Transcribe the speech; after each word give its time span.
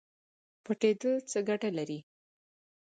پټیدل 0.63 1.13
څه 1.29 1.39
ګټه 1.49 1.69
لري؟ 1.77 1.99